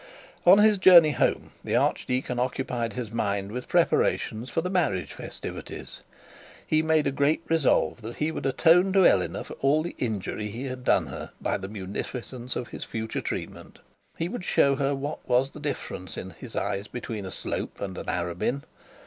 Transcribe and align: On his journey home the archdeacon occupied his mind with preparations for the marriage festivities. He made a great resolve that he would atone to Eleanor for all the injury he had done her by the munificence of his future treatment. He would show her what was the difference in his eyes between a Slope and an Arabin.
On 0.47 0.57
his 0.57 0.79
journey 0.79 1.11
home 1.11 1.51
the 1.63 1.75
archdeacon 1.75 2.39
occupied 2.39 2.93
his 2.93 3.11
mind 3.11 3.51
with 3.51 3.67
preparations 3.67 4.49
for 4.49 4.61
the 4.61 4.69
marriage 4.71 5.13
festivities. 5.13 6.01
He 6.65 6.81
made 6.81 7.05
a 7.05 7.11
great 7.11 7.43
resolve 7.47 8.01
that 8.01 8.15
he 8.15 8.31
would 8.31 8.47
atone 8.47 8.93
to 8.93 9.05
Eleanor 9.05 9.43
for 9.43 9.53
all 9.59 9.83
the 9.83 9.95
injury 9.99 10.47
he 10.49 10.63
had 10.63 10.83
done 10.83 11.05
her 11.05 11.33
by 11.39 11.59
the 11.59 11.69
munificence 11.69 12.55
of 12.55 12.69
his 12.69 12.83
future 12.83 13.21
treatment. 13.21 13.77
He 14.17 14.27
would 14.27 14.43
show 14.43 14.75
her 14.77 14.95
what 14.95 15.19
was 15.29 15.51
the 15.51 15.59
difference 15.59 16.17
in 16.17 16.31
his 16.31 16.55
eyes 16.55 16.87
between 16.87 17.27
a 17.27 17.31
Slope 17.31 17.79
and 17.79 17.95
an 17.95 18.07
Arabin. 18.07 18.63